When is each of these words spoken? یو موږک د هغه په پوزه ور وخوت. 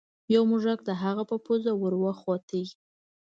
یو 0.33 0.43
موږک 0.49 0.79
د 0.85 0.89
هغه 1.01 1.23
په 1.29 1.35
پوزه 1.45 1.71
ور 1.81 1.93
وخوت. 2.03 2.47